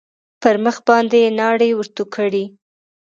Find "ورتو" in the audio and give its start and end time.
1.75-2.03